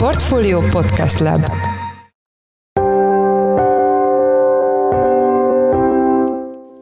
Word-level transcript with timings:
Portfolio 0.00 0.60
Podcast 0.60 1.18
Lab 1.18 1.44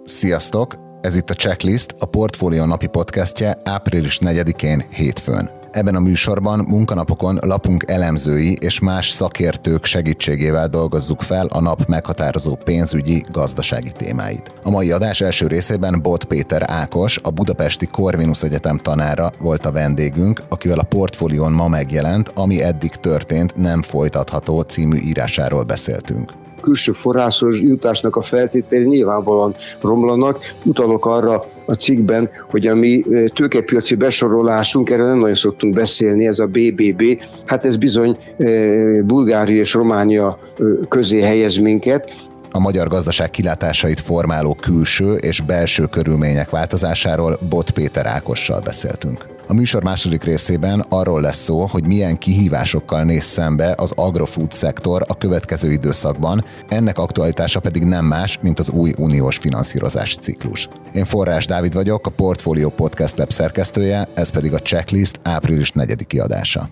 Sziasztok! 0.05 0.75
Ez 1.01 1.17
itt 1.17 1.31
a 1.31 1.35
Checklist, 1.35 1.95
a 1.99 2.07
Portfolio 2.07 2.67
napi 2.67 2.87
podcastje 2.87 3.59
április 3.65 4.19
4-én 4.21 4.85
hétfőn. 4.91 5.58
Ebben 5.71 5.95
a 5.95 6.01
műsorban 6.01 6.65
munkanapokon 6.69 7.39
lapunk 7.41 7.85
elemzői 7.87 8.57
és 8.61 8.81
más 8.81 9.11
szakértők 9.11 9.85
segítségével 9.85 10.69
dolgozzuk 10.69 11.23
fel 11.23 11.47
a 11.47 11.61
nap 11.61 11.87
meghatározó 11.87 12.55
pénzügyi, 12.55 13.25
gazdasági 13.33 13.93
témáit. 13.93 14.53
A 14.63 14.71
mai 14.71 14.91
adás 14.91 15.21
első 15.21 15.47
részében 15.47 16.03
Bot 16.03 16.25
Péter 16.25 16.63
Ákos, 16.67 17.19
a 17.23 17.31
Budapesti 17.31 17.87
Corvinus 17.87 18.43
Egyetem 18.43 18.77
tanára 18.77 19.33
volt 19.39 19.67
a 19.67 19.73
vendégünk, 19.73 20.43
akivel 20.49 20.79
a 20.79 20.83
portfólión 20.83 21.53
ma 21.53 21.69
megjelent, 21.69 22.33
ami 22.35 22.63
eddig 22.63 22.91
történt, 22.91 23.57
nem 23.57 23.83
folytatható 23.83 24.61
című 24.61 24.99
írásáról 24.99 25.63
beszéltünk 25.63 26.47
külső 26.69 26.93
forrásos 26.93 27.61
jutásnak 27.61 28.17
a 28.17 28.23
feltételei 28.23 28.87
nyilvánvalóan 28.87 29.55
romlanak. 29.83 30.39
Utalok 30.65 31.07
arra 31.07 31.45
a 31.67 31.73
cikkben, 31.73 32.31
hogy 32.51 32.67
a 32.67 32.75
mi 32.75 33.05
tőkepiaci 33.35 33.95
besorolásunk, 33.95 34.91
erről 34.91 35.07
nem 35.07 35.19
nagyon 35.19 35.35
szoktunk 35.35 35.75
beszélni, 35.75 36.27
ez 36.27 36.39
a 36.39 36.47
BBB, 36.47 37.03
hát 37.47 37.65
ez 37.65 37.77
bizony 37.77 38.17
Bulgária 39.05 39.61
és 39.61 39.73
Románia 39.75 40.39
közé 40.89 41.21
helyez 41.21 41.57
minket, 41.57 42.27
a 42.51 42.59
magyar 42.59 42.89
gazdaság 42.89 43.31
kilátásait 43.31 44.01
formáló 44.01 44.57
külső 44.61 45.15
és 45.15 45.41
belső 45.41 45.87
körülmények 45.87 46.51
változásáról 46.51 47.39
Bot 47.49 47.71
Péter 47.71 48.07
Ákossal 48.07 48.61
beszéltünk. 48.61 49.38
A 49.51 49.55
műsor 49.55 49.83
második 49.83 50.23
részében 50.23 50.85
arról 50.89 51.21
lesz 51.21 51.43
szó, 51.43 51.65
hogy 51.65 51.87
milyen 51.87 52.19
kihívásokkal 52.19 53.03
néz 53.03 53.25
szembe 53.25 53.75
az 53.77 53.93
agrofood 53.97 54.53
szektor 54.53 55.05
a 55.07 55.17
következő 55.17 55.73
időszakban, 55.73 56.45
ennek 56.69 56.99
aktualitása 56.99 57.61
pedig 57.61 57.83
nem 57.83 58.05
más, 58.05 58.39
mint 58.43 58.59
az 58.59 58.71
új 58.71 58.93
uniós 58.99 59.37
finanszírozási 59.37 60.17
ciklus. 60.21 60.69
Én 60.95 61.05
Forrás 61.05 61.47
Dávid 61.47 61.75
vagyok, 61.75 62.07
a 62.07 62.11
Portfolio 62.11 62.69
Podcast 62.69 63.19
Lab 63.19 63.31
szerkesztője, 63.31 64.09
ez 64.15 64.31
pedig 64.31 64.53
a 64.53 64.59
Checklist 64.59 65.21
április 65.23 65.71
4 65.71 66.07
kiadása. 66.07 66.69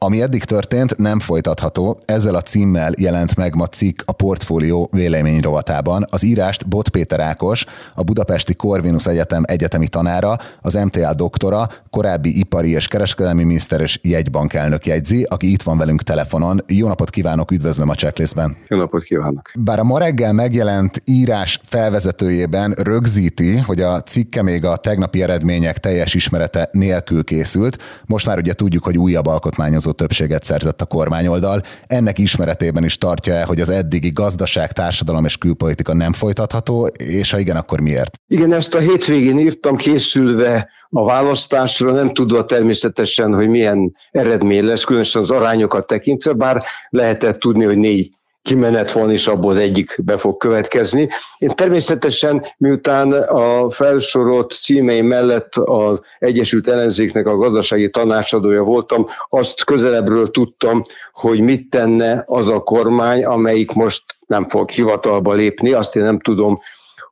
Ami 0.00 0.22
eddig 0.22 0.44
történt, 0.44 0.96
nem 0.96 1.20
folytatható. 1.20 1.98
Ezzel 2.04 2.34
a 2.34 2.40
címmel 2.40 2.92
jelent 2.98 3.36
meg 3.36 3.54
ma 3.54 3.66
cikk 3.66 4.00
a 4.04 4.12
portfólió 4.12 4.88
vélemény 4.92 5.40
rovatában. 5.40 6.06
Az 6.10 6.22
írást 6.22 6.68
Bot 6.68 6.88
Péter 6.88 7.20
Ákos, 7.20 7.64
a 7.94 8.02
Budapesti 8.02 8.54
Corvinus 8.54 9.06
Egyetem 9.06 9.42
egyetemi 9.46 9.88
tanára, 9.88 10.36
az 10.60 10.74
MTA 10.74 11.14
doktora, 11.14 11.66
korábbi 11.90 12.38
ipari 12.38 12.70
és 12.70 12.88
kereskedelmi 12.88 13.44
miniszter 13.44 13.80
és 13.80 13.98
jegybankelnök 14.02 14.86
jegyzi, 14.86 15.22
aki 15.22 15.52
itt 15.52 15.62
van 15.62 15.78
velünk 15.78 16.02
telefonon. 16.02 16.64
Jó 16.66 16.88
napot 16.88 17.10
kívánok, 17.10 17.50
üdvözlöm 17.50 17.88
a 17.88 17.94
checklistben. 17.94 18.56
Jó 18.68 18.78
napot 18.78 19.02
kívánok. 19.02 19.50
Bár 19.54 19.78
a 19.78 19.84
ma 19.84 19.98
reggel 19.98 20.32
megjelent 20.32 21.02
írás 21.04 21.60
felvezetőjében 21.62 22.74
rögzíti, 22.82 23.56
hogy 23.56 23.80
a 23.80 24.02
cikke 24.02 24.42
még 24.42 24.64
a 24.64 24.76
tegnapi 24.76 25.22
eredmények 25.22 25.78
teljes 25.78 26.14
ismerete 26.14 26.68
nélkül 26.72 27.24
készült, 27.24 27.78
most 28.06 28.26
már 28.26 28.38
ugye 28.38 28.52
tudjuk, 28.52 28.84
hogy 28.84 28.98
újabb 28.98 29.26
alkotmányozó 29.26 29.86
korlátozó 29.88 29.92
többséget 29.92 30.44
szerzett 30.44 30.80
a 30.80 30.86
kormányoldal. 30.86 31.62
Ennek 31.86 32.18
ismeretében 32.18 32.84
is 32.84 32.98
tartja 32.98 33.34
el, 33.34 33.46
hogy 33.46 33.60
az 33.60 33.68
eddigi 33.68 34.10
gazdaság, 34.10 34.72
társadalom 34.72 35.24
és 35.24 35.36
külpolitika 35.36 35.94
nem 35.94 36.12
folytatható, 36.12 36.86
és 36.86 37.30
ha 37.30 37.38
igen, 37.38 37.56
akkor 37.56 37.80
miért? 37.80 38.18
Igen, 38.28 38.52
ezt 38.52 38.74
a 38.74 38.78
hétvégén 38.78 39.38
írtam 39.38 39.76
készülve 39.76 40.68
a 40.90 41.04
választásra, 41.04 41.92
nem 41.92 42.12
tudva 42.12 42.44
természetesen, 42.44 43.34
hogy 43.34 43.48
milyen 43.48 43.94
eredmény 44.10 44.64
lesz, 44.64 44.84
különösen 44.84 45.22
az 45.22 45.30
arányokat 45.30 45.86
tekintve, 45.86 46.32
bár 46.32 46.62
lehetett 46.90 47.38
tudni, 47.38 47.64
hogy 47.64 47.78
négy 47.78 48.17
kimenet 48.48 48.92
van, 48.92 49.10
és 49.10 49.26
abból 49.26 49.58
egyik 49.58 49.98
be 50.04 50.18
fog 50.18 50.36
következni. 50.36 51.08
Én 51.38 51.48
természetesen, 51.54 52.46
miután 52.56 53.12
a 53.12 53.70
felsorolt 53.70 54.50
címeim 54.50 55.06
mellett 55.06 55.54
az 55.54 56.00
Egyesült 56.18 56.68
Ellenzéknek 56.68 57.26
a 57.26 57.36
gazdasági 57.36 57.90
tanácsadója 57.90 58.62
voltam, 58.62 59.06
azt 59.28 59.64
közelebbről 59.64 60.30
tudtam, 60.30 60.82
hogy 61.12 61.40
mit 61.40 61.70
tenne 61.70 62.24
az 62.26 62.48
a 62.48 62.60
kormány, 62.60 63.24
amelyik 63.24 63.72
most 63.72 64.02
nem 64.26 64.48
fog 64.48 64.70
hivatalba 64.70 65.32
lépni. 65.32 65.72
Azt 65.72 65.96
én 65.96 66.02
nem 66.02 66.20
tudom, 66.20 66.58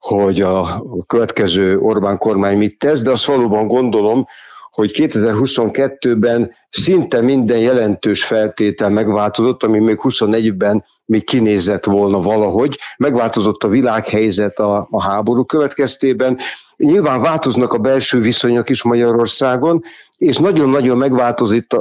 hogy 0.01 0.41
a 0.41 0.85
következő 1.07 1.79
Orbán 1.79 2.19
kormány 2.19 2.59
mit 2.59 2.79
tesz, 2.79 3.03
de 3.03 3.11
azt 3.11 3.25
valóban 3.25 3.67
gondolom, 3.67 4.27
hogy 4.71 4.91
2022-ben 4.95 6.55
szinte 6.69 7.21
minden 7.21 7.59
jelentős 7.59 8.25
feltétel 8.25 8.91
megváltozott, 8.91 9.63
ami 9.63 9.79
még 9.79 9.99
24-ben 10.03 10.85
még 11.07 11.25
kinézett 11.25 11.85
volna 11.85 12.21
valahogy. 12.21 12.79
Megváltozott 12.97 13.63
a 13.63 13.69
világhelyzet 13.69 14.59
a, 14.59 14.87
a 14.91 15.03
háború 15.03 15.45
következtében, 15.45 16.39
Nyilván 16.77 17.21
változnak 17.21 17.73
a 17.73 17.79
belső 17.79 18.21
viszonyok 18.21 18.69
is 18.69 18.83
Magyarországon, 18.83 19.83
és 20.19 20.37
nagyon-nagyon 20.37 20.97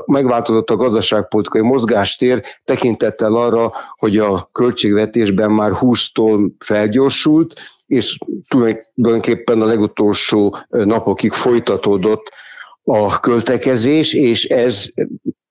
megváltozott 0.06 0.72
a, 0.72 0.76
gazdaságpolitikai 0.76 1.62
mozgástér 1.62 2.44
tekintettel 2.66 3.36
arra, 3.36 3.74
hogy 3.98 4.18
a 4.18 4.50
költségvetésben 4.52 5.52
már 5.52 5.72
20-tól 5.74 6.50
felgyorsult, 6.60 7.54
és 7.86 8.18
tulajdonképpen 8.48 9.62
a 9.62 9.66
legutolsó 9.66 10.58
napokig 10.70 11.32
folytatódott 11.32 12.24
a 12.84 13.20
költekezés, 13.20 14.14
és 14.14 14.46
ez 14.46 14.90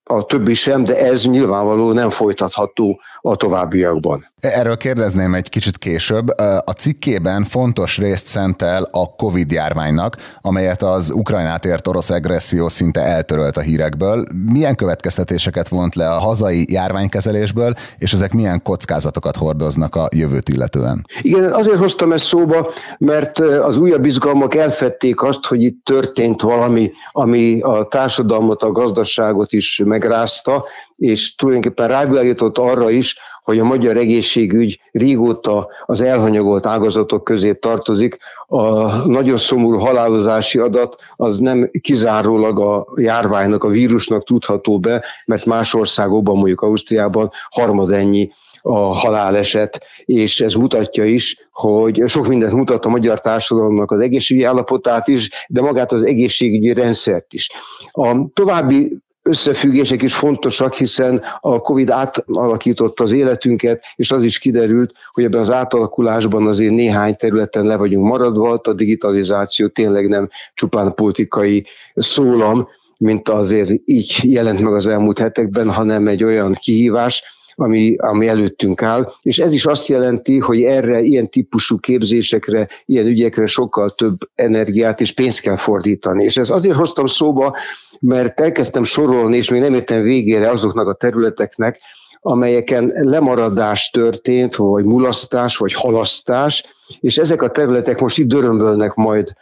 a 0.04 0.25
többi 0.25 0.54
sem, 0.54 0.84
de 0.84 0.98
ez 0.98 1.25
nyilvánvaló 1.25 1.92
nem 1.92 2.10
folytatható 2.10 3.00
a 3.20 3.37
továbbiakban. 3.37 4.26
Erről 4.41 4.76
kérdezném 4.76 5.34
egy 5.34 5.48
kicsit 5.48 5.78
később. 5.78 6.28
A 6.65 6.70
cikkében 6.70 7.44
fontos 7.44 7.98
részt 7.98 8.26
szentel 8.26 8.88
a 8.91 9.14
Covid 9.14 9.53
járványnak, 9.53 10.16
amelyet 10.41 10.82
az 10.82 11.10
Ukrajnát 11.10 11.64
ért 11.64 11.87
orosz 11.87 12.10
agresszió 12.10 12.69
szinte 12.69 13.00
eltörölt 13.00 13.56
a 13.56 13.60
hírekből. 13.60 14.25
Milyen 14.53 14.75
következtetéseket 14.75 15.69
vont 15.69 15.94
le 15.94 16.10
a 16.10 16.19
hazai 16.19 16.66
járványkezelésből, 16.70 17.75
és 17.98 18.12
ezek 18.12 18.32
milyen 18.32 18.62
kockázatokat 18.62 19.37
hordoznak 19.37 19.94
a 19.94 20.09
jövőt 20.14 20.48
illetően? 20.48 21.06
Igen, 21.20 21.53
azért 21.53 21.78
hoztam 21.78 22.12
ezt 22.12 22.25
szóba, 22.25 22.72
mert 22.98 23.38
az 23.38 23.78
újabb 23.78 24.04
izgalmak 24.04 24.54
elfették 24.54 25.22
azt, 25.22 25.47
hogy 25.47 25.62
itt 25.62 25.84
történt 25.84 26.43
valami, 26.43 26.93
ami 27.12 27.60
a 27.60 27.87
társadalmat, 27.91 28.62
a 28.62 28.72
gazdaságot 28.72 29.53
is 29.53 29.82
megrázta, 29.94 30.65
és 30.97 31.34
tulajdonképpen 31.34 31.88
rávilágított 31.88 32.59
arra 32.59 32.91
is, 32.91 33.16
hogy 33.43 33.59
a 33.59 33.65
magyar 33.65 33.97
egészségügy 33.97 34.81
régóta 34.93 35.69
az 35.87 36.00
elhanyagolt 36.00 36.66
ágazatok 36.66 37.25
közé 37.25 37.53
tartozik. 37.53 38.16
A 38.47 38.88
nagyon 39.09 39.38
szomorú 39.38 39.78
halálozási 39.78 40.59
adat 40.59 40.97
az 41.16 41.38
nem 41.38 41.71
kizárólag 41.81 42.59
a 42.59 42.87
járványnak, 42.97 43.65
a 43.65 43.69
vírusnak 43.69 44.25
tudható 44.25 44.78
be, 44.78 45.05
mert 45.25 45.44
más 45.44 45.75
országokban, 45.75 46.37
mondjuk 46.37 46.61
Ausztriában 46.61 47.31
harmadennyi 47.50 48.31
a 48.62 48.94
haláleset, 48.94 49.82
és 50.05 50.41
ez 50.41 50.55
mutatja 50.55 51.05
is, 51.05 51.49
hogy 51.53 52.03
sok 52.06 52.26
mindent 52.26 52.53
mutat 52.53 52.84
a 52.84 52.88
magyar 52.88 53.21
társadalomnak 53.21 53.91
az 53.91 54.00
egészségügyi 54.00 54.47
állapotát 54.47 55.09
is, 55.09 55.31
de 55.49 55.61
magát 55.61 55.93
az 55.93 56.03
egészségügyi 56.03 56.72
rendszert 56.72 57.32
is. 57.32 57.50
A 57.91 58.16
további 58.32 59.03
összefüggések 59.25 60.03
is 60.03 60.15
fontosak, 60.15 60.75
hiszen 60.75 61.23
a 61.41 61.59
Covid 61.59 61.91
átalakította 61.91 63.05
az 63.05 63.12
életünket, 63.12 63.85
és 63.97 64.11
az 64.11 64.25
is 64.25 64.39
kiderült, 64.39 64.93
hogy 65.12 65.25
ebben 65.25 65.41
az 65.41 65.51
átalakulásban 65.51 66.47
azért 66.47 66.75
néhány 66.75 67.17
területen 67.17 67.67
le 67.67 67.77
vagyunk 67.77 68.07
maradva, 68.07 68.61
a 68.62 68.73
digitalizáció 68.73 69.67
tényleg 69.67 70.09
nem 70.09 70.29
csupán 70.55 70.95
politikai 70.95 71.67
szólam, 71.95 72.69
mint 72.99 73.29
azért 73.29 73.71
így 73.85 74.19
jelent 74.23 74.61
meg 74.61 74.75
az 74.75 74.87
elmúlt 74.87 75.19
hetekben, 75.19 75.70
hanem 75.70 76.09
egy 76.09 76.25
olyan 76.25 76.53
kihívás, 76.53 77.23
ami, 77.55 77.97
ami 77.97 78.29
előttünk 78.29 78.83
áll, 78.83 79.12
és 79.23 79.39
ez 79.39 79.53
is 79.53 79.67
azt 79.67 79.87
jelenti, 79.87 80.39
hogy 80.39 80.62
erre, 80.62 81.01
ilyen 81.01 81.31
típusú 81.31 81.79
képzésekre, 81.79 82.69
ilyen 82.87 83.06
ügyekre 83.06 83.47
sokkal 83.47 83.91
több 83.91 84.19
energiát 84.35 85.01
és 85.01 85.12
pénzt 85.12 85.41
kell 85.41 85.56
fordítani. 85.56 86.25
És 86.25 86.37
ez 86.37 86.51
azért 86.51 86.77
hoztam 86.77 87.06
szóba, 87.06 87.56
mert 88.01 88.41
elkezdtem 88.41 88.85
sorolni, 88.85 89.37
és 89.37 89.51
még 89.51 89.61
nem 89.61 89.75
értem 89.75 90.03
végére 90.03 90.51
azoknak 90.51 90.89
a 90.89 90.95
területeknek, 90.95 91.81
amelyeken 92.21 92.93
lemaradás 92.95 93.91
történt, 93.91 94.55
vagy 94.55 94.85
mulasztás, 94.85 95.56
vagy 95.56 95.73
halasztás, 95.73 96.65
és 97.01 97.17
ezek 97.17 97.43
a 97.43 97.51
területek 97.51 98.01
most 98.01 98.19
itt 98.19 98.29
dörömbölnek 98.29 98.95
majd 98.95 99.33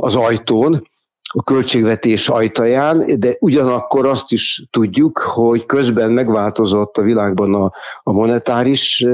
az 0.00 0.16
ajtón, 0.16 0.88
a 1.32 1.42
költségvetés 1.42 2.28
ajtaján, 2.28 3.20
de 3.20 3.36
ugyanakkor 3.40 4.06
azt 4.06 4.32
is 4.32 4.66
tudjuk, 4.70 5.18
hogy 5.18 5.66
közben 5.66 6.10
megváltozott 6.10 6.96
a 6.96 7.02
világban 7.02 7.54
a, 7.54 7.72
a 8.02 8.12
monetáris 8.12 9.06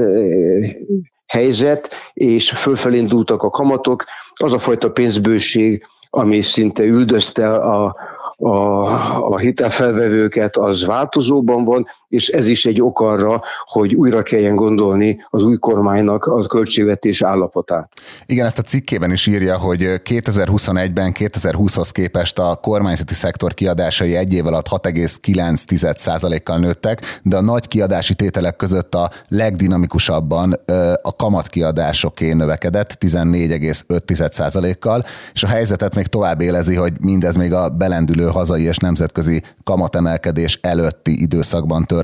helyzet, 1.27 1.89
és 2.13 2.49
fölfelé 2.49 2.97
indultak 2.97 3.43
a 3.43 3.49
kamatok, 3.49 4.03
az 4.33 4.53
a 4.53 4.59
fajta 4.59 4.91
pénzbőség, 4.91 5.87
ami 6.09 6.41
szinte 6.41 6.83
üldözte 6.83 7.53
a, 7.53 7.95
a, 8.37 8.85
a 9.31 9.37
hitelfelvevőket, 9.37 10.57
az 10.57 10.85
változóban 10.85 11.65
van, 11.65 11.87
és 12.13 12.27
ez 12.27 12.47
is 12.47 12.65
egy 12.65 12.81
ok 12.81 12.99
arra, 12.99 13.41
hogy 13.65 13.95
újra 13.95 14.21
kelljen 14.21 14.55
gondolni 14.55 15.25
az 15.29 15.43
új 15.43 15.57
kormánynak 15.57 16.25
a 16.25 16.45
költségvetés 16.45 17.21
állapotát. 17.21 17.91
Igen, 18.25 18.45
ezt 18.45 18.59
a 18.59 18.61
cikkében 18.61 19.11
is 19.11 19.27
írja, 19.27 19.57
hogy 19.57 19.81
2021-ben 19.81 21.11
2020-hoz 21.19 21.91
képest 21.91 22.39
a 22.39 22.59
kormányzati 22.61 23.13
szektor 23.13 23.53
kiadásai 23.53 24.15
egy 24.15 24.33
év 24.33 24.45
alatt 24.45 24.67
6,9%-kal 24.67 26.57
nőttek, 26.57 27.19
de 27.23 27.37
a 27.37 27.41
nagy 27.41 27.67
kiadási 27.67 28.13
tételek 28.13 28.55
között 28.55 28.95
a 28.95 29.09
legdinamikusabban 29.27 30.53
a 31.01 31.15
kamatkiadásoké 31.15 32.33
növekedett 32.33 32.97
14,5%-kal, 32.99 35.05
és 35.33 35.43
a 35.43 35.47
helyzetet 35.47 35.95
még 35.95 36.07
tovább 36.07 36.41
élezi, 36.41 36.75
hogy 36.75 36.93
mindez 36.99 37.35
még 37.35 37.53
a 37.53 37.69
belendülő 37.69 38.25
hazai 38.25 38.63
és 38.63 38.77
nemzetközi 38.77 39.41
kamatemelkedés 39.63 40.59
előtti 40.61 41.21
időszakban 41.21 41.85
történt. 41.85 42.01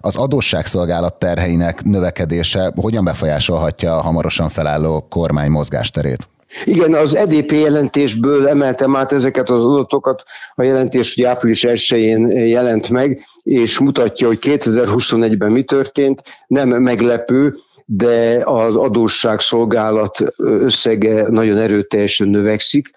Az 0.00 0.16
adósságszolgálat 0.16 1.18
terheinek 1.18 1.82
növekedése 1.82 2.72
hogyan 2.76 3.04
befolyásolhatja 3.04 3.96
a 3.96 4.00
hamarosan 4.00 4.48
felálló 4.48 5.06
kormány 5.10 5.50
mozgásterét? 5.50 6.28
Igen, 6.64 6.94
az 6.94 7.16
EDP 7.16 7.52
jelentésből 7.52 8.48
emeltem 8.48 8.96
át 8.96 9.12
ezeket 9.12 9.50
az 9.50 9.64
adatokat. 9.64 10.22
A 10.54 10.62
jelentés 10.62 11.14
hogy 11.14 11.24
április 11.24 11.64
1-én 11.68 12.26
jelent 12.28 12.88
meg, 12.88 13.26
és 13.42 13.78
mutatja, 13.78 14.26
hogy 14.26 14.38
2021-ben 14.40 15.52
mi 15.52 15.62
történt. 15.62 16.22
Nem 16.46 16.68
meglepő, 16.68 17.54
de 17.84 18.40
az 18.44 18.76
adósságszolgálat 18.76 20.18
összege 20.36 21.28
nagyon 21.28 21.58
erőteljesen 21.58 22.28
növekszik 22.28 22.90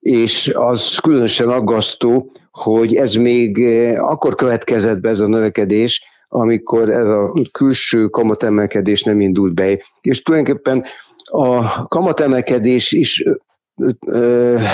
és 0.00 0.52
az 0.54 0.98
különösen 0.98 1.48
aggasztó, 1.48 2.32
hogy 2.58 2.94
ez 2.94 3.14
még 3.14 3.58
eh, 3.58 4.10
akkor 4.10 4.34
következett 4.34 5.00
be 5.00 5.08
ez 5.08 5.20
a 5.20 5.28
növekedés, 5.28 6.02
amikor 6.28 6.90
ez 6.90 7.06
a 7.06 7.32
külső 7.52 8.06
kamatemelkedés 8.06 9.02
nem 9.02 9.20
indult 9.20 9.54
be. 9.54 9.78
És 10.00 10.22
tulajdonképpen 10.22 10.84
a 11.24 11.86
kamatemelkedés 11.88 12.92
is 12.92 13.24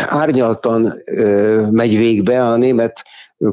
árnyaltan 0.09 0.93
megy 1.71 1.97
végbe. 1.97 2.47
A 2.47 2.57
német 2.57 3.05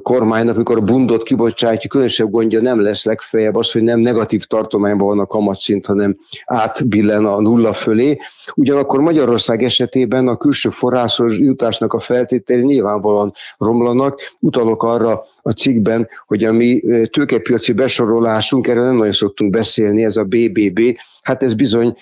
kormánynak, 0.01 0.57
mikor 0.57 0.78
a 0.78 0.81
bundot 0.81 1.24
kibocsátja, 1.24 1.89
különösebb 1.89 2.30
gondja 2.30 2.62
nem 2.62 2.81
lesz 2.81 3.06
legfeljebb 3.06 3.56
az, 3.56 3.72
hogy 3.72 3.83
nem 3.83 4.00
negatív 4.00 4.44
tartományban 4.44 5.07
van 5.07 5.19
a 5.19 5.25
kamatszint, 5.25 5.86
hanem 5.86 6.18
átbillen 6.45 7.25
a 7.25 7.42
nulla 7.42 7.74
fölé. 7.74 8.18
Ugyanakkor 8.56 9.00
Magyarország 9.00 9.63
esetében 9.63 10.28
a 10.28 10.38
külső 10.38 10.69
forrásos 10.69 11.38
jutásnak 11.38 11.94
a 11.94 12.00
feltételi 12.00 12.62
nyilvánvalóan 12.62 13.33
romlanak. 13.57 14.19
Utalok 14.39 14.83
arra 14.83 15.24
a 15.42 15.52
cikkben, 15.52 16.08
hogy 16.28 16.44
a 16.44 16.52
mi 16.52 16.82
tőkepiaci 17.12 17.74
besorolásunk, 17.74 18.68
erről 18.68 18.84
nem 18.84 18.96
nagyon 18.96 19.12
szoktunk 19.12 19.52
beszélni, 19.52 20.04
ez 20.04 20.18
a 20.18 20.24
BBB, 20.24 20.80
hát 21.22 21.44
ez 21.44 21.54
bizony 21.54 21.98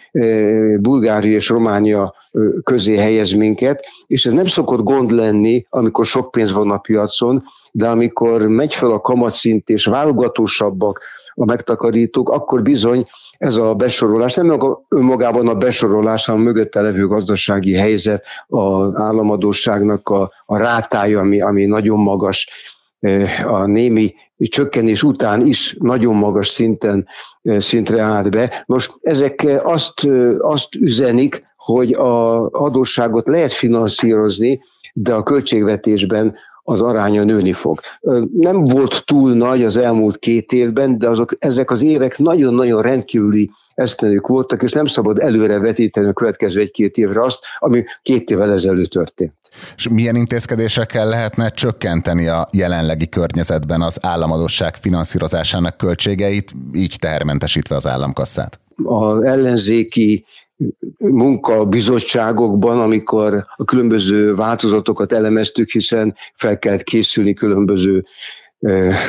Bulgária 0.79 1.35
és 1.35 1.49
Románia 1.49 2.13
közé 2.63 2.97
helyez 2.97 3.31
minket, 3.31 3.85
és 4.07 4.25
ez 4.25 4.33
nem 4.33 4.45
szokott 4.45 4.83
gond 4.83 5.11
lenni, 5.11 5.65
amikor 5.69 6.05
sok 6.05 6.31
pénz 6.31 6.51
van 6.51 6.71
a 6.71 6.77
piacon, 6.77 7.43
de 7.71 7.87
amikor 7.87 8.47
megy 8.47 8.73
fel 8.73 8.91
a 8.91 8.99
kamatszint 8.99 9.69
és 9.69 9.85
válogatósabbak 9.85 11.01
a 11.39 11.45
megtakarítók, 11.45 12.29
akkor 12.29 12.61
bizony 12.61 13.05
ez 13.37 13.55
a 13.55 13.73
besorolás, 13.73 14.33
nem 14.33 14.59
önmagában 14.89 15.47
a 15.47 15.55
besorolás, 15.55 16.25
hanem 16.25 16.41
a 16.41 16.43
mögötte 16.43 16.81
levő 16.81 17.07
gazdasági 17.07 17.75
helyzet, 17.75 18.23
az 18.47 18.95
államadóságnak 18.95 20.09
a, 20.09 20.31
a 20.45 20.57
rátája, 20.57 21.19
ami, 21.19 21.41
ami 21.41 21.65
nagyon 21.65 21.99
magas, 21.99 22.49
a 23.45 23.65
némi 23.65 24.13
csökkenés 24.37 25.03
után 25.03 25.45
is 25.45 25.75
nagyon 25.79 26.15
magas 26.15 26.47
szinten 26.47 27.07
szintre 27.43 28.01
állt 28.01 28.31
be. 28.31 28.63
Nos, 28.65 28.89
ezek 29.01 29.47
azt, 29.63 30.07
azt 30.37 30.75
üzenik, 30.75 31.43
hogy 31.57 31.93
a 31.93 32.45
adósságot 32.49 33.27
lehet 33.27 33.51
finanszírozni, 33.51 34.61
de 34.93 35.13
a 35.13 35.23
költségvetésben 35.23 36.35
az 36.63 36.81
aránya 36.81 37.23
nőni 37.23 37.53
fog. 37.53 37.79
Nem 38.33 38.63
volt 38.63 39.05
túl 39.05 39.33
nagy 39.33 39.63
az 39.63 39.77
elmúlt 39.77 40.17
két 40.17 40.51
évben, 40.51 40.97
de 40.97 41.09
azok, 41.09 41.35
ezek 41.39 41.71
az 41.71 41.81
évek 41.81 42.17
nagyon-nagyon 42.17 42.81
rendkívüli 42.81 43.51
esztenők 43.79 44.27
voltak, 44.27 44.63
és 44.63 44.71
nem 44.71 44.85
szabad 44.85 45.19
előre 45.19 45.59
vetíteni 45.59 46.07
a 46.07 46.13
következő 46.13 46.59
egy-két 46.59 46.97
évre 46.97 47.23
azt, 47.23 47.39
ami 47.59 47.83
két 48.01 48.29
évvel 48.29 48.51
ezelőtt 48.51 48.89
történt. 48.89 49.33
És 49.75 49.89
milyen 49.89 50.15
intézkedésekkel 50.15 51.09
lehetne 51.09 51.49
csökkenteni 51.49 52.27
a 52.27 52.47
jelenlegi 52.51 53.09
környezetben 53.09 53.81
az 53.81 53.97
államadosság 54.01 54.75
finanszírozásának 54.75 55.77
költségeit, 55.77 56.51
így 56.73 56.95
tehermentesítve 56.99 57.75
az 57.75 57.87
államkasszát? 57.87 58.59
Az 58.83 59.23
ellenzéki 59.23 60.25
munkabizottságokban, 60.97 62.79
amikor 62.79 63.45
a 63.55 63.63
különböző 63.63 64.35
változatokat 64.35 65.11
elemeztük, 65.11 65.69
hiszen 65.69 66.15
fel 66.35 66.59
kellett 66.59 66.83
készülni 66.83 67.33
különböző 67.33 68.05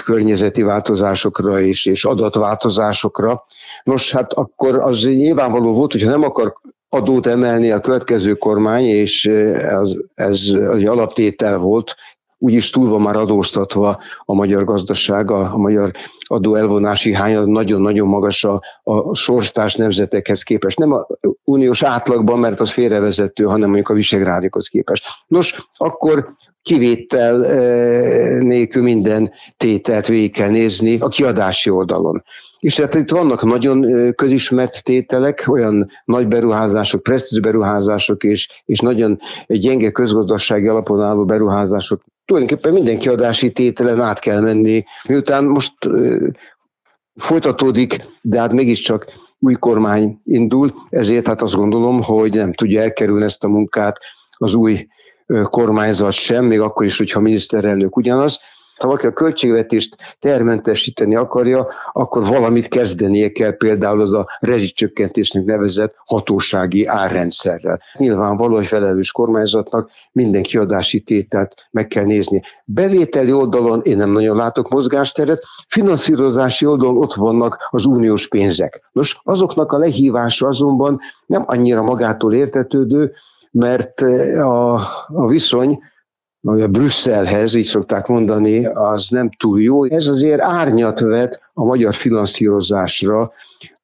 környezeti 0.04 0.62
változásokra 0.62 1.60
és, 1.60 1.86
és 1.86 2.04
adatváltozásokra. 2.04 3.44
Nos, 3.84 4.12
hát 4.12 4.32
akkor 4.32 4.74
az 4.78 5.04
nyilvánvaló 5.04 5.72
volt, 5.72 5.92
hogyha 5.92 6.10
nem 6.10 6.22
akar 6.22 6.54
adót 6.88 7.26
emelni 7.26 7.70
a 7.70 7.80
következő 7.80 8.34
kormány, 8.34 8.84
és 8.84 9.26
ez, 9.26 9.92
ez 10.14 10.40
egy 10.72 10.86
alaptétel 10.86 11.58
volt, 11.58 11.94
úgyis 12.42 12.70
túl 12.70 12.88
van 12.88 13.00
már 13.00 13.16
adóztatva 13.16 14.00
a 14.24 14.34
magyar 14.34 14.64
gazdaság, 14.64 15.30
a, 15.30 15.52
a 15.52 15.58
magyar 15.58 15.90
adó 16.24 16.54
elvonási 16.54 17.14
hány 17.14 17.42
nagyon-nagyon 17.44 18.08
magas 18.08 18.44
a, 18.44 18.62
a 18.82 19.14
sorstás 19.14 19.74
nemzetekhez 19.74 20.42
képest. 20.42 20.78
Nem 20.78 20.92
a 20.92 21.06
uniós 21.44 21.82
átlagban, 21.82 22.38
mert 22.38 22.60
az 22.60 22.70
félrevezető, 22.70 23.44
hanem 23.44 23.66
mondjuk 23.66 23.88
a 23.88 23.94
Visegrádikhoz 23.94 24.68
képest. 24.68 25.04
Nos, 25.26 25.68
akkor 25.74 26.34
kivétel 26.62 27.38
nélkül 28.38 28.82
minden 28.82 29.32
tételt 29.56 30.06
végig 30.06 30.32
kell 30.32 30.50
nézni 30.50 30.98
a 30.98 31.08
kiadási 31.08 31.70
oldalon. 31.70 32.22
És 32.58 32.80
hát 32.80 32.94
itt 32.94 33.10
vannak 33.10 33.42
nagyon 33.42 33.86
közismert 34.14 34.84
tételek, 34.84 35.44
olyan 35.48 35.90
nagy 36.04 36.28
beruházások, 36.28 37.02
presztízs 37.02 37.40
beruházások 37.40 38.24
és, 38.24 38.62
és 38.64 38.78
nagyon 38.78 39.18
gyenge 39.46 39.90
közgazdasági 39.90 40.68
alapon 40.68 41.02
álló 41.02 41.24
beruházások. 41.24 42.02
Tulajdonképpen 42.24 42.72
minden 42.72 42.98
kiadási 42.98 43.52
tételen 43.52 44.00
át 44.00 44.18
kell 44.18 44.40
menni. 44.40 44.84
Miután 45.08 45.44
most 45.44 45.74
folytatódik, 47.14 48.06
de 48.22 48.40
hát 48.40 48.52
mégiscsak 48.52 49.06
új 49.38 49.54
kormány 49.54 50.18
indul, 50.24 50.74
ezért 50.90 51.26
hát 51.26 51.42
azt 51.42 51.54
gondolom, 51.54 52.02
hogy 52.02 52.34
nem 52.34 52.52
tudja 52.52 52.80
elkerülni 52.80 53.24
ezt 53.24 53.44
a 53.44 53.48
munkát 53.48 53.98
az 54.38 54.54
új 54.54 54.86
kormányzat 55.42 56.12
sem, 56.12 56.44
még 56.44 56.60
akkor 56.60 56.86
is, 56.86 56.98
hogyha 56.98 57.18
a 57.18 57.22
miniszterelnök 57.22 57.96
ugyanaz. 57.96 58.40
Ha 58.80 58.86
valaki 58.86 59.06
a 59.06 59.12
költségvetést 59.12 59.96
termentesíteni 60.18 61.16
akarja, 61.16 61.68
akkor 61.92 62.26
valamit 62.26 62.68
kezdenie 62.68 63.28
kell 63.28 63.56
például 63.56 64.00
az 64.00 64.12
a 64.12 64.26
rezsicsökkentésnek 64.40 65.44
nevezett 65.44 65.94
hatósági 66.04 66.86
árrendszerrel. 66.86 67.80
Nyilvánvaló, 67.96 68.54
hogy 68.54 68.66
felelős 68.66 69.12
kormányzatnak 69.12 69.90
minden 70.12 70.42
kiadási 70.42 71.00
tételt 71.00 71.54
meg 71.70 71.86
kell 71.86 72.04
nézni. 72.04 72.42
Bevételi 72.64 73.32
oldalon 73.32 73.80
én 73.82 73.96
nem 73.96 74.10
nagyon 74.10 74.36
látok 74.36 74.68
mozgásteret, 74.68 75.42
finanszírozási 75.66 76.66
oldalon 76.66 76.96
ott 76.96 77.14
vannak 77.14 77.68
az 77.70 77.84
uniós 77.84 78.28
pénzek. 78.28 78.82
Nos, 78.92 79.20
azoknak 79.24 79.72
a 79.72 79.78
lehívása 79.78 80.46
azonban 80.46 81.00
nem 81.26 81.44
annyira 81.46 81.82
magától 81.82 82.34
értetődő, 82.34 83.12
mert 83.50 84.00
eh, 84.00 84.48
a, 84.48 84.74
a 85.06 85.26
viszony 85.26 85.78
a 86.42 86.66
Brüsszelhez, 86.66 87.54
így 87.54 87.64
szokták 87.64 88.06
mondani, 88.06 88.66
az 88.66 89.08
nem 89.08 89.30
túl 89.30 89.60
jó. 89.62 89.84
Ez 89.84 90.06
azért 90.06 90.40
árnyat 90.40 91.00
vet 91.00 91.40
a 91.54 91.64
magyar 91.64 91.94
finanszírozásra, 91.94 93.32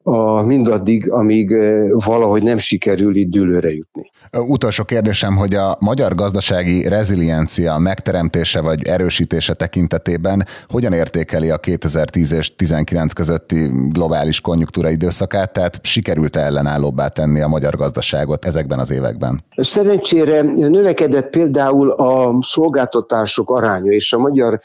a, 0.09 0.43
mindaddig, 0.43 1.13
amíg 1.13 1.53
eh, 1.53 1.89
valahogy 2.05 2.43
nem 2.43 2.59
sikerül 2.59 3.17
itt 3.17 3.31
dőlőre 3.31 3.75
jutni. 3.75 4.11
Utolsó 4.33 4.85
kérdésem, 4.85 5.37
hogy 5.37 5.55
a 5.55 5.77
magyar 5.81 6.15
gazdasági 6.15 6.89
reziliencia 6.89 7.79
megteremtése 7.79 8.61
vagy 8.61 8.87
erősítése 8.87 9.55
tekintetében 9.55 10.47
hogyan 10.69 10.93
értékeli 10.93 11.51
a 11.51 11.57
2010 11.59 12.33
és 12.33 12.55
19 12.57 13.13
közötti 13.13 13.71
globális 13.93 14.41
konjunktúra 14.41 14.91
időszakát, 14.91 15.53
tehát 15.53 15.79
sikerült-e 15.83 16.41
ellenállóbbá 16.41 17.09
tenni 17.09 17.41
a 17.41 17.49
magyar 17.49 17.75
gazdaságot 17.77 18.45
ezekben 18.45 18.79
az 18.79 18.91
években? 18.91 19.45
Szerencsére 19.57 20.43
növekedett 20.43 21.31
például 21.31 21.91
a 21.91 22.39
szolgáltatások 22.41 23.51
aránya, 23.51 23.91
és 23.91 24.13
a 24.13 24.19
magyar 24.19 24.61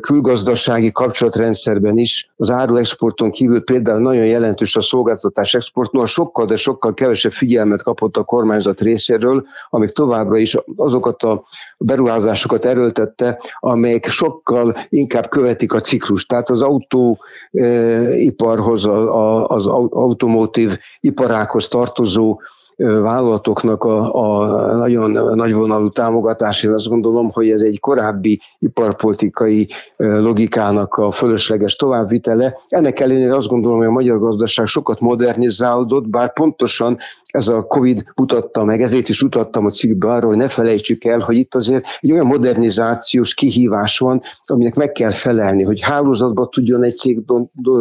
külgazdasági 0.00 0.92
kapcsolatrendszerben 0.92 1.98
is 1.98 2.30
az 2.36 2.50
áruexporton 2.50 3.30
kívül 3.30 3.64
például 3.64 4.00
nagyon 4.00 4.26
jelentős 4.26 4.76
a 4.76 4.82
szolgáltatás 4.82 5.54
exportnál 5.54 6.04
sokkal, 6.04 6.46
de 6.46 6.56
sokkal 6.56 6.94
kevesebb 6.94 7.32
figyelmet 7.32 7.82
kapott 7.82 8.16
a 8.16 8.24
kormányzat 8.24 8.80
részéről, 8.80 9.44
amik 9.70 9.90
továbbra 9.90 10.36
is 10.36 10.56
azokat 10.76 11.22
a 11.22 11.44
beruházásokat 11.78 12.64
erőltette, 12.64 13.38
amelyek 13.58 14.06
sokkal 14.06 14.76
inkább 14.88 15.28
követik 15.28 15.72
a 15.72 15.80
ciklus. 15.80 16.26
Tehát 16.26 16.50
az 16.50 16.62
autóiparhoz, 16.62 18.86
az 19.46 19.66
automotív 19.90 20.78
iparákhoz 21.00 21.68
tartozó 21.68 22.40
vállalatoknak 22.78 23.84
a, 23.84 24.14
a 24.14 24.76
nagyon 24.76 25.10
nagyvonalú 25.34 25.90
támogatás, 25.90 26.62
én 26.62 26.70
azt 26.70 26.88
gondolom, 26.88 27.30
hogy 27.30 27.50
ez 27.50 27.62
egy 27.62 27.80
korábbi 27.80 28.40
iparpolitikai 28.58 29.68
logikának 29.96 30.94
a 30.94 31.10
fölösleges 31.10 31.76
továbbvitele. 31.76 32.56
Ennek 32.68 33.00
ellenére 33.00 33.36
azt 33.36 33.48
gondolom, 33.48 33.78
hogy 33.78 33.86
a 33.86 33.90
magyar 33.90 34.18
gazdaság 34.18 34.66
sokat 34.66 35.00
modernizálódott, 35.00 36.08
bár 36.08 36.32
pontosan 36.32 36.98
ez 37.28 37.48
a 37.48 37.62
Covid 37.62 38.04
mutatta 38.14 38.64
meg, 38.64 38.82
ezért 38.82 39.08
is 39.08 39.22
utattam 39.22 39.64
a 39.66 39.70
cikkbe 39.70 40.08
arra, 40.12 40.26
hogy 40.26 40.36
ne 40.36 40.48
felejtsük 40.48 41.04
el, 41.04 41.18
hogy 41.18 41.36
itt 41.36 41.54
azért 41.54 41.84
egy 42.00 42.12
olyan 42.12 42.26
modernizációs 42.26 43.34
kihívás 43.34 43.98
van, 43.98 44.22
aminek 44.44 44.74
meg 44.74 44.92
kell 44.92 45.10
felelni, 45.10 45.62
hogy 45.62 45.80
hálózatba 45.80 46.46
tudjon 46.46 46.82
egy 46.82 46.96
cég 46.96 47.24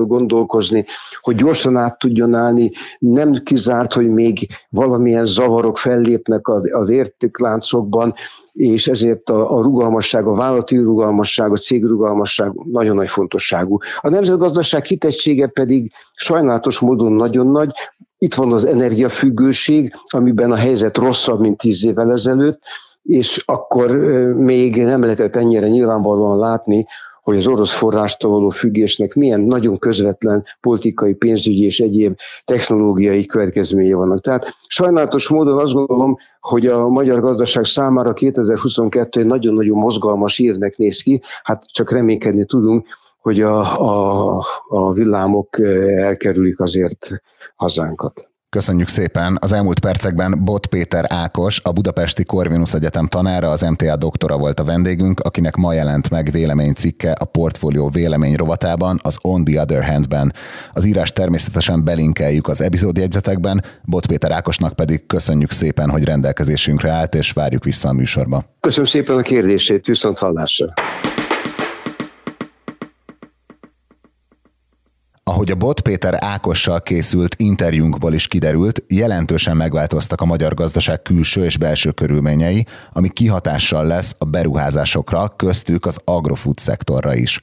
gondolkozni, 0.08 0.86
hogy 1.22 1.36
gyorsan 1.36 1.78
át 1.78 2.00
tudjon 2.00 2.34
állni, 2.34 2.72
nem 3.00 3.32
kizárt, 3.32 3.94
hogy 3.94 4.10
még 4.10 4.48
valamilyen 4.70 5.26
zavarok 5.26 5.78
fellépnek 5.78 6.48
az, 6.48 6.74
az 6.74 6.90
értékláncokban, 6.90 8.14
és 8.54 8.88
ezért 8.88 9.30
a, 9.30 9.58
a 9.58 9.62
rugalmasság, 9.62 10.28
a 10.28 10.36
vállalati 10.36 10.78
rugalmasság, 10.78 11.52
a 11.52 11.58
cég 11.58 11.86
rugalmasság 11.86 12.52
nagyon 12.72 12.96
nagy 12.96 13.10
fontosságú. 13.10 13.78
A 14.02 14.10
nemzetgazdaság 14.10 14.82
kitettsége 14.82 15.48
pedig 15.48 15.92
sajnálatos 16.16 16.80
módon 16.80 17.12
nagyon 17.12 17.48
nagy, 17.48 17.72
itt 18.18 18.34
van 18.34 18.54
az 18.54 18.66
energiafüggőség, 18.66 19.94
amiben 20.08 20.52
a 20.52 20.56
helyzet 20.56 20.98
rosszabb, 20.98 21.40
mint 21.40 21.58
tíz 21.58 21.86
évvel 21.86 22.12
ezelőtt, 22.12 22.62
és 23.04 23.44
akkor 23.46 23.92
még 24.36 24.84
nem 24.84 25.02
lehetett 25.02 25.36
ennyire 25.36 25.68
nyilvánvalóan 25.68 26.38
látni, 26.38 26.86
hogy 27.28 27.38
az 27.38 27.48
orosz 27.48 27.74
forrástól 27.74 28.32
való 28.32 28.50
függésnek 28.50 29.14
milyen 29.14 29.42
nagyon 29.42 29.78
közvetlen 29.78 30.46
politikai, 30.62 31.14
pénzügyi 31.14 31.66
és 31.66 31.80
egyéb 31.80 32.18
technológiai 32.46 33.26
következménye 33.26 33.96
vannak. 33.96 34.22
Tehát 34.22 34.56
sajnálatos 34.68 35.30
módon 35.30 35.60
azt 35.60 35.74
gondolom, 35.74 36.18
hogy 36.40 36.68
a 36.68 36.88
magyar 36.88 37.20
gazdaság 37.20 37.66
számára 37.66 38.14
2022 38.14 39.20
egy 39.20 39.26
nagyon-nagyon 39.26 39.78
mozgalmas 39.78 40.40
évnek 40.40 40.78
néz 40.78 41.02
ki, 41.02 41.22
hát 41.44 41.64
csak 41.72 41.92
reménykedni 41.92 42.46
tudunk, 42.46 42.88
hogy 43.28 43.42
a, 43.42 43.82
a, 43.82 44.44
a 44.68 44.94
villámok 44.94 45.60
elkerülik 45.98 46.60
azért 46.60 47.10
hazánkat. 47.56 48.30
Köszönjük 48.50 48.88
szépen! 48.88 49.38
Az 49.42 49.52
elmúlt 49.52 49.80
percekben 49.80 50.42
Bot 50.44 50.68
Péter 50.68 51.06
Ákos, 51.08 51.62
a 51.64 51.72
Budapesti 51.72 52.24
Corvinus 52.24 52.74
Egyetem 52.74 53.08
tanára, 53.08 53.50
az 53.50 53.62
MTA 53.62 53.96
doktora 53.96 54.38
volt 54.38 54.60
a 54.60 54.64
vendégünk, 54.64 55.20
akinek 55.20 55.56
ma 55.56 55.74
jelent 55.74 56.10
meg 56.10 56.30
véleménycikke 56.32 57.12
a 57.12 57.26
portfólió 57.26 57.90
vélemény 57.90 58.36
rovatában, 58.36 59.00
az 59.04 59.18
On 59.22 59.44
the 59.44 59.62
Other 59.62 59.84
Handben. 59.84 60.34
Az 60.74 60.86
írás 60.86 61.12
természetesen 61.12 61.84
belinkeljük 61.84 62.48
az 62.48 62.62
epizódjegyzetekben, 62.62 63.64
Bot 63.84 64.08
Péter 64.08 64.32
Ákosnak 64.32 64.74
pedig 64.74 65.06
köszönjük 65.06 65.52
szépen, 65.52 65.90
hogy 65.90 66.04
rendelkezésünkre 66.04 66.92
állt, 66.92 67.16
és 67.16 67.32
várjuk 67.32 67.64
vissza 67.64 67.90
a 67.90 67.94
műsorba. 67.94 68.44
Köszönöm 68.60 68.86
szépen 68.86 69.18
a 69.18 69.22
kérdését, 69.22 69.86
viszont 69.86 70.18
hallásra! 70.18 70.74
Ahogy 75.28 75.52
a 75.52 75.56
Bot 75.56 75.82
Péter 75.82 76.18
Ákossal 76.20 76.82
készült 76.82 77.36
interjúnkból 77.38 78.14
is 78.14 78.28
kiderült, 78.28 78.84
jelentősen 78.88 79.58
megváltoztak 79.58 80.22
a 80.22 80.26
magyar 80.26 80.54
gazdaság 80.54 81.02
külső 81.02 81.44
és 81.44 81.58
belső 81.58 81.92
körülményei, 81.92 82.66
ami 82.92 83.10
kihatással 83.10 83.86
lesz 83.86 84.16
a 84.18 84.26
beruházásokra, 84.26 85.34
köztük 85.36 85.86
az 85.86 86.00
agrofood 86.04 86.58
szektorra 86.58 87.16
is. 87.16 87.40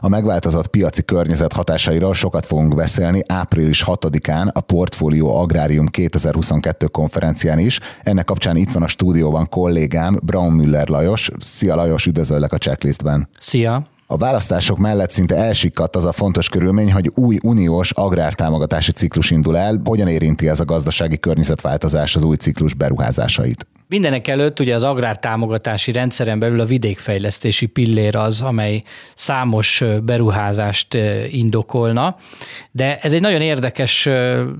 A 0.00 0.08
megváltozott 0.08 0.66
piaci 0.66 1.02
környezet 1.02 1.52
hatásairól 1.52 2.14
sokat 2.14 2.46
fogunk 2.46 2.74
beszélni 2.74 3.22
április 3.26 3.84
6-án 3.86 4.52
a 4.52 4.60
Portfolio 4.60 5.40
Agrárium 5.40 5.86
2022 5.86 6.86
konferencián 6.86 7.58
is. 7.58 7.80
Ennek 8.02 8.24
kapcsán 8.24 8.56
itt 8.56 8.72
van 8.72 8.82
a 8.82 8.88
stúdióban 8.88 9.48
kollégám 9.48 10.18
Braun 10.22 10.52
Müller 10.52 10.88
Lajos. 10.88 11.30
Szia 11.40 11.74
Lajos, 11.74 12.06
üdvözöllek 12.06 12.52
a 12.52 12.58
checklistben. 12.58 13.28
Szia! 13.38 13.92
A 14.14 14.16
választások 14.16 14.78
mellett 14.78 15.10
szinte 15.10 15.36
elsikadt 15.36 15.96
az 15.96 16.04
a 16.04 16.12
fontos 16.12 16.48
körülmény, 16.48 16.92
hogy 16.92 17.10
új 17.14 17.38
uniós 17.42 17.90
agrártámogatási 17.90 18.92
ciklus 18.92 19.30
indul 19.30 19.56
el. 19.56 19.80
Hogyan 19.84 20.08
érinti 20.08 20.48
ez 20.48 20.60
a 20.60 20.64
gazdasági 20.64 21.18
környezetváltozás 21.18 22.16
az 22.16 22.22
új 22.22 22.36
ciklus 22.36 22.74
beruházásait? 22.74 23.66
Mindenek 23.88 24.28
előtt 24.28 24.60
ugye 24.60 24.74
az 24.74 24.82
agrártámogatási 24.82 25.92
rendszeren 25.92 26.38
belül 26.38 26.60
a 26.60 26.64
vidékfejlesztési 26.64 27.66
pillér 27.66 28.16
az, 28.16 28.40
amely 28.40 28.82
számos 29.14 29.82
beruházást 30.02 30.94
indokolna, 31.30 32.16
de 32.70 32.98
ez 32.98 33.12
egy 33.12 33.20
nagyon 33.20 33.40
érdekes 33.40 34.08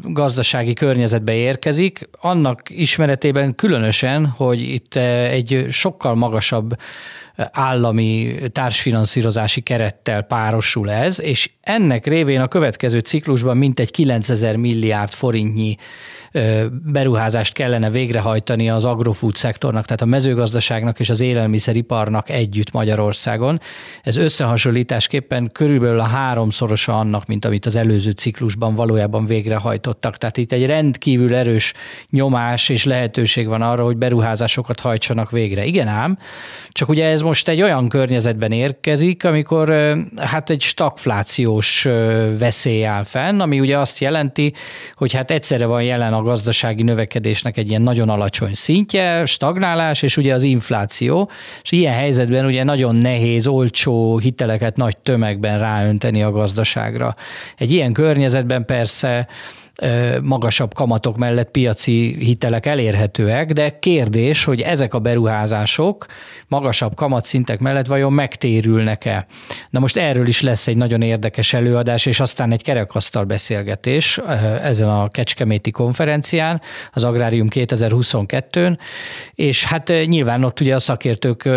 gazdasági 0.02 0.72
környezetbe 0.72 1.34
érkezik, 1.34 2.08
annak 2.20 2.62
ismeretében 2.70 3.54
különösen, 3.54 4.26
hogy 4.26 4.60
itt 4.60 4.94
egy 5.30 5.66
sokkal 5.70 6.14
magasabb 6.14 6.76
állami 7.36 8.34
társfinanszírozási 8.52 9.60
kerettel 9.60 10.22
párosul 10.22 10.90
ez, 10.90 11.20
és 11.20 11.50
ennek 11.60 12.06
révén 12.06 12.40
a 12.40 12.48
következő 12.48 12.98
ciklusban 12.98 13.56
mintegy 13.56 13.90
9000 13.90 14.56
milliárd 14.56 15.12
forintnyi 15.12 15.76
beruházást 16.84 17.52
kellene 17.52 17.90
végrehajtani 17.90 18.70
az 18.70 18.84
agrofood 18.84 19.34
szektornak, 19.34 19.84
tehát 19.84 20.02
a 20.02 20.04
mezőgazdaságnak 20.04 21.00
és 21.00 21.10
az 21.10 21.20
élelmiszeriparnak 21.20 22.30
együtt 22.30 22.72
Magyarországon. 22.72 23.60
Ez 24.02 24.16
összehasonlításképpen 24.16 25.50
körülbelül 25.52 26.00
a 26.00 26.02
háromszorosa 26.02 26.98
annak, 26.98 27.26
mint 27.26 27.44
amit 27.44 27.66
az 27.66 27.76
előző 27.76 28.10
ciklusban 28.10 28.74
valójában 28.74 29.26
végrehajtottak. 29.26 30.16
Tehát 30.18 30.36
itt 30.36 30.52
egy 30.52 30.66
rendkívül 30.66 31.34
erős 31.34 31.72
nyomás 32.10 32.68
és 32.68 32.84
lehetőség 32.84 33.46
van 33.46 33.62
arra, 33.62 33.84
hogy 33.84 33.96
beruházásokat 33.96 34.80
hajtsanak 34.80 35.30
végre. 35.30 35.64
Igen 35.64 35.88
ám, 35.88 36.18
csak 36.68 36.88
ugye 36.88 37.06
ez 37.06 37.20
most 37.20 37.48
egy 37.48 37.62
olyan 37.62 37.88
környezetben 37.88 38.52
érkezik, 38.52 39.24
amikor 39.24 39.96
hát 40.16 40.50
egy 40.50 40.62
stagflációs 40.62 41.82
veszély 42.38 42.86
áll 42.86 43.04
fenn, 43.04 43.40
ami 43.40 43.60
ugye 43.60 43.78
azt 43.78 43.98
jelenti, 43.98 44.52
hogy 44.94 45.12
hát 45.12 45.30
egyszerre 45.30 45.66
van 45.66 45.82
jelen 45.82 46.12
a 46.12 46.22
gazdasági 46.24 46.82
növekedésnek 46.82 47.56
egy 47.56 47.68
ilyen 47.68 47.82
nagyon 47.82 48.08
alacsony 48.08 48.54
szintje, 48.54 49.26
stagnálás, 49.26 50.02
és 50.02 50.16
ugye 50.16 50.34
az 50.34 50.42
infláció, 50.42 51.30
és 51.62 51.72
ilyen 51.72 51.94
helyzetben 51.94 52.44
ugye 52.44 52.64
nagyon 52.64 52.96
nehéz, 52.96 53.46
olcsó 53.46 54.18
hiteleket 54.18 54.76
nagy 54.76 54.96
tömegben 54.96 55.58
ráönteni 55.58 56.22
a 56.22 56.30
gazdaságra. 56.30 57.16
Egy 57.56 57.72
ilyen 57.72 57.92
környezetben 57.92 58.64
persze 58.64 59.28
magasabb 60.22 60.74
kamatok 60.74 61.16
mellett 61.16 61.50
piaci 61.50 62.16
hitelek 62.18 62.66
elérhetőek, 62.66 63.52
de 63.52 63.78
kérdés, 63.78 64.44
hogy 64.44 64.60
ezek 64.60 64.94
a 64.94 64.98
beruházások 64.98 66.06
magasabb 66.48 66.94
kamatszintek 66.94 67.60
mellett 67.60 67.86
vajon 67.86 68.12
megtérülnek-e. 68.12 69.26
Na 69.70 69.80
most 69.80 69.96
erről 69.96 70.26
is 70.26 70.40
lesz 70.40 70.68
egy 70.68 70.76
nagyon 70.76 71.02
érdekes 71.02 71.52
előadás, 71.52 72.06
és 72.06 72.20
aztán 72.20 72.52
egy 72.52 72.62
kerekasztal 72.62 73.24
beszélgetés 73.24 74.18
ezen 74.62 74.88
a 74.88 75.08
Kecskeméti 75.08 75.70
konferencián, 75.70 76.60
az 76.92 77.04
Agrárium 77.04 77.46
2022-n, 77.50 78.78
és 79.34 79.64
hát 79.64 79.92
nyilván 80.06 80.44
ott 80.44 80.60
ugye 80.60 80.74
a 80.74 80.78
szakértők 80.78 81.48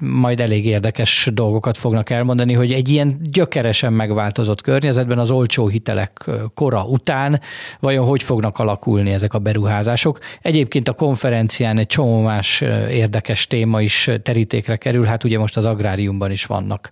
majd 0.00 0.40
elég 0.40 0.66
érdekes 0.66 1.28
dolgokat 1.32 1.76
fognak 1.76 2.10
elmondani, 2.10 2.52
hogy 2.52 2.72
egy 2.72 2.88
ilyen 2.88 3.18
gyökeresen 3.22 3.92
megváltozott 3.92 4.62
környezetben 4.62 5.18
az 5.18 5.30
olcsó 5.30 5.68
hitelek 5.68 6.30
kora 6.54 6.84
után 6.84 7.40
vajon 7.80 8.06
hogy 8.06 8.22
fognak 8.22 8.58
alakulni 8.58 9.10
ezek 9.10 9.34
a 9.34 9.38
beruházások. 9.38 10.18
Egyébként 10.40 10.88
a 10.88 10.92
konferencián 10.92 11.78
egy 11.78 11.86
csomó 11.86 12.22
más 12.22 12.60
érdekes 12.90 13.46
téma 13.46 13.82
is 13.82 14.10
terítékre 14.22 14.76
kerül, 14.76 15.04
hát 15.04 15.24
ugye 15.24 15.38
most 15.38 15.56
az 15.56 15.64
agráriumban 15.64 16.30
is 16.30 16.44
vannak 16.44 16.88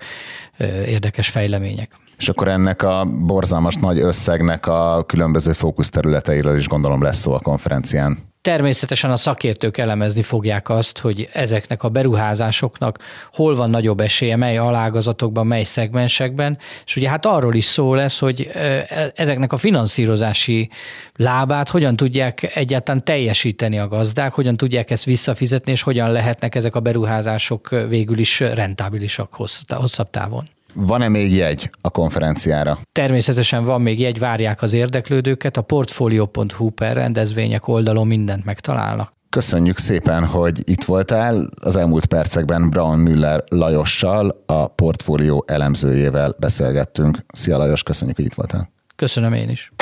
érdekes 0.87 1.29
fejlemények. 1.29 1.91
És 2.23 2.29
akkor 2.29 2.49
ennek 2.49 2.83
a 2.83 3.05
borzalmas 3.05 3.77
nagy 3.77 3.99
összegnek 3.99 4.67
a 4.67 5.05
különböző 5.07 5.53
fókuszterületeiről 5.53 6.57
is 6.57 6.69
gondolom 6.69 7.03
lesz 7.03 7.19
szó 7.19 7.33
a 7.33 7.39
konferencián. 7.39 8.19
Természetesen 8.41 9.11
a 9.11 9.17
szakértők 9.17 9.79
elemezni 9.79 10.23
fogják 10.23 10.69
azt, 10.69 10.99
hogy 10.99 11.29
ezeknek 11.33 11.83
a 11.83 11.89
beruházásoknak 11.89 12.99
hol 13.33 13.55
van 13.55 13.71
nagyobb 13.71 14.01
esélye, 14.01 14.37
mely 14.37 14.59
alágazatokban, 14.59 15.47
mely 15.47 15.63
szegmensekben, 15.63 16.59
és 16.85 16.97
ugye 16.97 17.09
hát 17.09 17.27
arról 17.27 17.55
is 17.55 17.65
szó 17.65 17.95
lesz, 17.95 18.19
hogy 18.19 18.51
e, 18.55 19.13
ezeknek 19.15 19.53
a 19.53 19.57
finanszírozási 19.57 20.71
lábát 21.17 21.69
hogyan 21.69 21.95
tudják 21.95 22.57
egyáltalán 22.57 23.05
teljesíteni 23.05 23.79
a 23.79 23.89
gazdák, 23.89 24.33
hogyan 24.33 24.55
tudják 24.55 24.91
ezt 24.91 25.05
visszafizetni, 25.05 25.73
és 25.73 25.83
hogyan 25.83 26.11
lehetnek 26.11 26.55
ezek 26.55 26.75
a 26.75 26.81
beruházások 26.81 27.69
végül 27.89 28.19
is 28.19 28.41
rentábilisak 28.41 29.35
hosszabb 29.69 30.11
távon. 30.11 30.49
Van-e 30.75 31.09
még 31.09 31.35
jegy 31.35 31.71
a 31.81 31.91
konferenciára? 31.91 32.79
Természetesen 32.93 33.63
van 33.63 33.81
még 33.81 34.01
jegy, 34.01 34.19
várják 34.19 34.63
az 34.63 34.73
érdeklődőket, 34.73 35.57
a 35.57 35.63
portfolio.hu 35.63 36.71
per 36.71 36.97
rendezvények 36.97 37.69
oldalon 37.69 38.07
mindent 38.07 38.45
megtalálnak. 38.45 39.13
Köszönjük 39.29 39.79
szépen, 39.79 40.25
hogy 40.25 40.69
itt 40.71 40.85
voltál. 40.85 41.49
Az 41.63 41.77
elmúlt 41.77 42.07
percekben 42.07 42.71
Braun 42.71 42.99
Müller 42.99 43.45
Lajossal, 43.49 44.43
a 44.47 44.67
portfólió 44.67 45.45
elemzőjével 45.47 46.35
beszélgettünk. 46.39 47.19
Szia 47.33 47.59
Lajos, 47.59 47.83
köszönjük, 47.83 48.17
hogy 48.17 48.25
itt 48.25 48.35
voltál. 48.35 48.71
Köszönöm 48.97 49.33
én 49.33 49.49
is. 49.49 49.73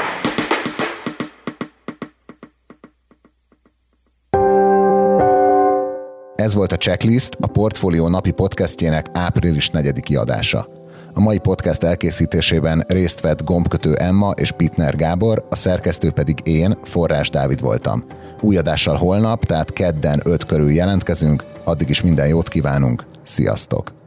Ez 6.35 6.55
volt 6.55 6.73
a 6.73 6.77
Checklist, 6.77 7.37
a 7.41 7.47
Portfólió 7.47 8.09
napi 8.09 8.31
podcastjének 8.31 9.07
április 9.13 9.69
4 9.69 10.17
adása. 10.17 10.80
A 11.15 11.21
mai 11.21 11.39
podcast 11.39 11.83
elkészítésében 11.83 12.85
részt 12.89 13.21
vett 13.21 13.45
gombkötő 13.45 13.95
Emma 13.95 14.31
és 14.31 14.51
Pitner 14.51 14.97
Gábor, 14.97 15.47
a 15.51 15.57
szerkesztő 15.57 16.11
pedig 16.11 16.39
én, 16.43 16.79
Forrás 16.83 17.31
Dávid 17.31 17.61
voltam. 17.61 18.05
Új 18.41 18.57
adással 18.57 18.97
holnap, 18.97 19.45
tehát 19.45 19.73
kedden 19.73 20.21
5 20.25 20.45
körül 20.45 20.71
jelentkezünk, 20.71 21.45
addig 21.65 21.89
is 21.89 22.03
minden 22.03 22.27
jót 22.27 22.49
kívánunk, 22.49 23.07
sziasztok! 23.23 24.00